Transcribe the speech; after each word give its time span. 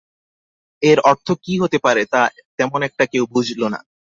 এর 0.83 0.99
অর্থ 1.03 1.27
কী 1.43 1.53
হতে 1.61 1.77
পারে, 1.77 2.01
তা 2.05 2.21
তেমন 2.57 2.79
একটা 2.83 3.03
কেউ 3.05 3.23
বুঝল 3.33 3.61
না। 3.67 3.79